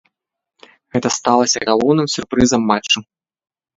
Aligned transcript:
Гэта 0.95 1.11
стала 1.17 1.43
галоўным 1.67 2.07
сюрпрызам 2.15 2.61
матчу. 2.73 2.99